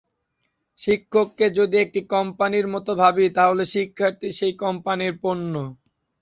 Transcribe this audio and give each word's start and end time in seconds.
শিক্ষককে 0.77 1.45
যদি 1.57 1.75
একটি 1.85 2.01
কোম্পানির 2.13 2.67
মতো 2.73 2.91
ভাবি, 3.01 3.25
তাহলে 3.37 3.63
শিক্ষার্থী 3.73 4.29
সেই 4.39 4.53
কোম্পানির 4.63 5.13
পণ্য। 5.23 5.53